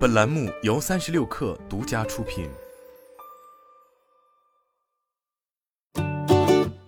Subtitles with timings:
[0.00, 2.48] 本栏目由三十六氪独家出品。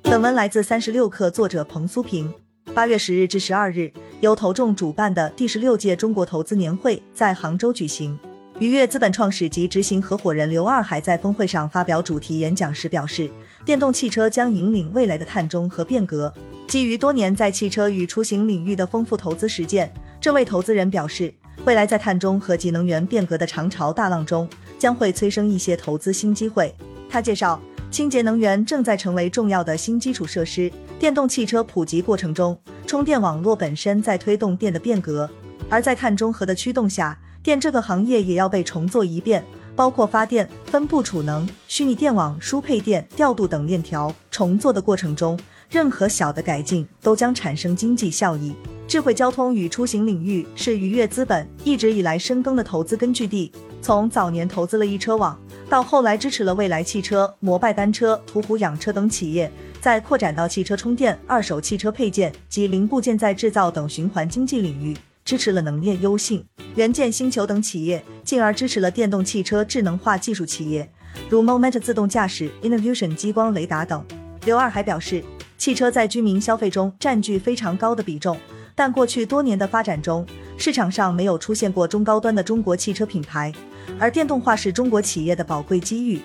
[0.01, 2.33] 本文来自三十六氪，作者彭苏平。
[2.73, 8.19] 八月十日至十二日，由投众主办的第十六届中国投资年会在杭州举行。
[8.59, 13.31] 愉悦资本创始及执行合伙人刘二海在峰会上发表主题演讲时表示，
[13.63, 16.33] 电动汽车将引领未来的碳中和变革。
[16.67, 21.35] 基于多年在汽车与出行领域的丰富投资实践，这位投资人表示，
[21.65, 24.49] 未来在碳中和及能源变革的长潮大浪中，
[24.81, 26.75] 将会催生一些投资新机会。
[27.09, 30.69] 他介绍，清洁能源正在成为重要的新基础设施，
[30.99, 35.31] 电动汽车普及过程中，充电网络本身在推动电的变革，
[35.69, 37.17] 而在碳中和的驱动下。
[37.45, 39.45] 电这个行业也要被重做一遍，
[39.77, 44.13] 包括发电、分布储能、虚拟电网、输配电、调度等链条。
[44.31, 45.39] 重做的过程中，
[45.73, 48.55] 任何小的改进都将产生经济效益。
[48.87, 53.51] 智慧交通与出行领域是愉悦资本一直以来深耕的投资根据地。
[53.81, 55.41] 从早年投资了一车网，
[55.71, 64.95] 到后来支持了蔚来汽车、摩拜单车、途虎养车等企业，再扩展到汽车充电、二手汽车配件及零部件再制造等循环经济领域。
[65.25, 70.91] 支持了能链优信、元件星球等企业，进而支持了电动汽车智能化技术企业，
[71.31, 74.05] 如 Moment 自动驾驶、Innovision 激光雷达等。
[74.45, 75.23] 刘二还表示，
[75.63, 78.37] 汽车在居民消费中占据非常高的比重，
[78.75, 83.53] 但过去多年的发展中，市场上没有出现过中高端的中国汽车品牌，
[83.97, 86.21] 而电动化是中国企业的宝贵机遇。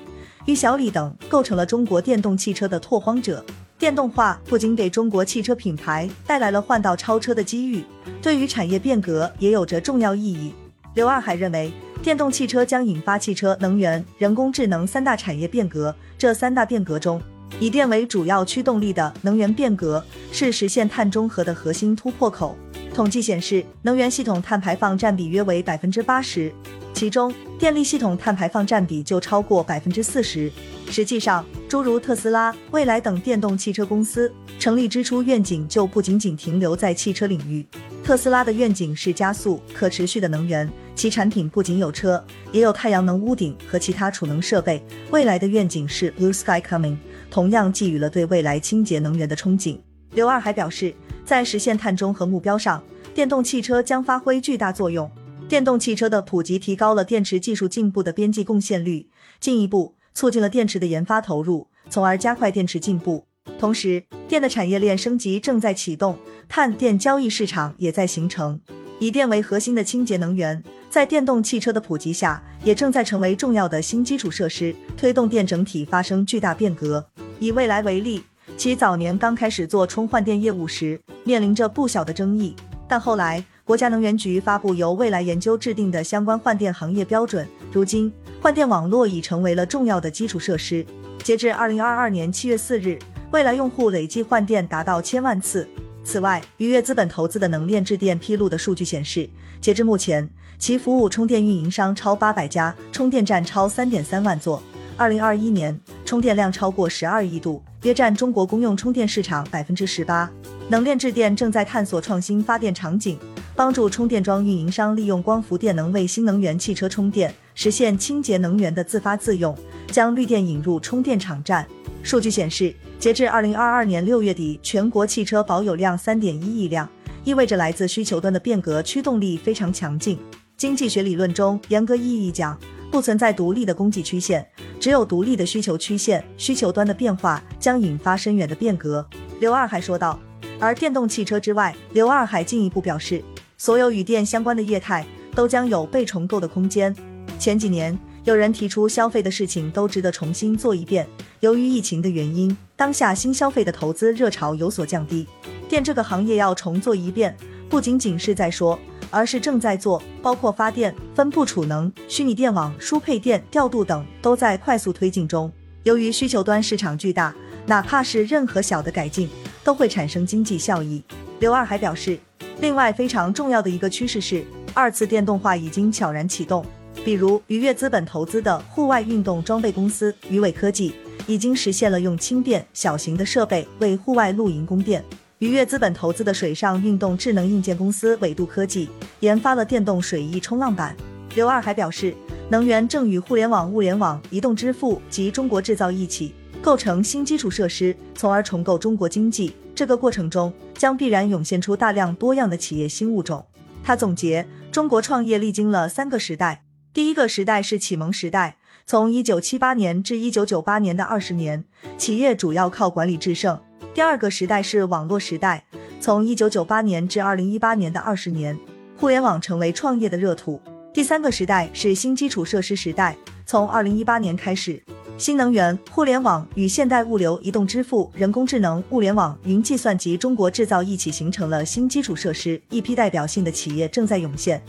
[0.47, 3.45] 与小李等构成了中国电动汽车的拓荒者。
[3.77, 7.83] 电动化不仅给中国汽车品牌带来了换道超车的机遇，
[8.19, 10.51] 对于产业变革也有着重要意义。
[10.95, 15.93] 刘二海认为，电动汽车将引发汽车、能源、人工智能三大产业变革。
[16.17, 17.21] 这三大变革中，
[17.59, 22.57] 以电为主要驱动力的能源变革是实现碳中和的核心突破口。
[22.93, 26.51] 统计显示，能源系统碳排放占比约为百分之八十，
[26.93, 30.51] 其中电力系统碳排放占比就超过百分之四十。
[30.89, 37.65] 实际上，诸如特斯拉、蔚来等电动汽车公司成立之初，愿景就不仅仅停留在汽车领域。
[38.03, 42.23] 特斯拉的愿景是加速可持续的能源，其产品不仅有车，
[42.53, 44.81] 也有太阳能屋顶和其他储能设备。
[45.11, 46.95] 蔚来的愿景是 Blue Sky Coming，
[47.29, 49.79] 同样寄予了对未来清洁能源的憧憬。
[50.11, 50.93] 刘二还表示，
[51.25, 52.83] 在实现碳中和目标上，
[53.13, 55.09] 电动汽车将发挥巨大作用。
[55.47, 59.95] 电动汽车的普及提高了电池技术进步的边际贡献率，进一步。
[60.13, 63.27] 促进了电池的研发投入，从而加快电池进步。
[63.59, 66.17] 同时，电的产业链升级正在启动，
[66.49, 68.59] 碳电交易市场也在形成。
[68.99, 77.05] 以电为核心的清洁能源，在电动汽车的普及下，也正在成为重要的新基础设施，推动电整体发生巨大变革。
[77.39, 78.23] 以未来为例，
[78.57, 82.55] 其早年刚开始做充换电业务时，面临着不小的争议，
[82.87, 88.11] 但后来国家能源局发布由未来研究制定的相关换电行业标准，如今。
[88.39, 90.85] 换电网络已成为了重要的基础设施。
[91.23, 92.97] 截至二零二二年七月四日，
[93.31, 95.67] 未来用户累计换电达到千万次。
[96.07, 99.29] 此外，愉悦资本投资的能链智电披露的数据显示，
[99.59, 104.63] 截至目前，其服务充电运营商超八百家，充电站超三点三万座。
[104.95, 110.31] 二零二一年，充电量超过十二亿度，约占中国公用充电市场百分之十八。
[110.69, 113.19] 能链智电正在探索创新发电场景。
[113.53, 119.57] 帮助充电桩运营商利用光伏电能为新能源汽车充电，实现清洁能源的自发自用，
[119.87, 121.67] 将绿电引入充电场站。
[122.07, 126.87] 数据显示，截至二零二二年六月底，全国汽车保有量三点一亿辆，
[127.25, 130.17] 意味着来自需求端的变革驱动力非常强劲。
[130.55, 132.57] 经济学理论中，严格意义讲，
[132.89, 134.47] 不存在独立的供给曲线，
[134.79, 136.23] 只有独立的需求曲线。
[136.37, 139.05] 需求端的变化将引发深远的变革。
[139.41, 140.17] 刘二海说道。
[140.61, 143.21] 而电动汽车之外，刘二海进一步表示。
[143.57, 146.95] 所有与电相关的业态都将有被重构的空间。
[147.37, 151.07] 前几年，有人提出消费的事情都值得重新做一遍。
[151.39, 155.25] 由于疫情的原因，当下新消费的投资热潮有所降低，
[155.69, 157.33] 电这个行业要重做一遍，
[157.69, 158.77] 不仅仅是在说，
[159.09, 160.03] 而是正在做。
[160.21, 165.49] 包括发电、分布储能、虚拟电网、输配电、调度等，都在快速推进中。
[165.83, 167.33] 由于需求端市场巨大，
[167.65, 169.29] 哪怕是任何小的改进，
[169.63, 171.01] 都会产生经济效益。
[171.39, 172.19] 刘二还表示。
[172.59, 174.43] 另外，非常重要的一个趋势是，
[174.73, 176.65] 二次电动化已经悄然启动。
[177.05, 180.93] 比如，愉悦资本投资的户外运动装备公司鱼尾科技，
[181.25, 185.03] 已经实现了用轻便小型的设备为户外露营供电。
[185.39, 188.89] 愉悦资本投资的水上运动智能硬件公司纬度科技，
[189.19, 190.95] 研发了电动水翼冲浪板。
[191.35, 192.13] 刘二还表示，
[192.49, 196.33] 能源正与互联网、物联网、移动支付及中国制造一起。
[196.59, 199.55] 构成新基础设施，从而重构中国经济。
[199.75, 203.45] 这个过程中将必然涌现出大量多样的企业新物种。
[203.83, 206.63] 他总结，中国创业历经了三个时代：
[206.97, 211.63] 第一个时代是启蒙时代，从一九七八年至一九九八年的二十年，
[211.95, 213.61] 企业主要靠管理制胜。
[213.93, 215.63] 第二个时代是网络时代，
[216.01, 218.57] 从一九九八年至二零一八年的二十年，
[218.97, 220.59] 互联网成为创业的热土。
[220.91, 223.15] 第三个时代是新基础设施时代，
[223.45, 224.81] 从二零一八年开始，
[225.19, 234.59] 新能源、互联网与现代物流、移动支付、人工智能、物联网、云计算及中国制造一起形成了新基础设施，一批代表性的企业正在涌现。